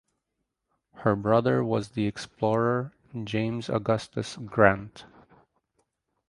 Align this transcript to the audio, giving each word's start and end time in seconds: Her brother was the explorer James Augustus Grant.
Her 0.95 1.15
brother 1.15 1.63
was 1.63 1.89
the 1.89 2.07
explorer 2.07 2.91
James 3.23 3.69
Augustus 3.69 4.35
Grant. 4.35 5.05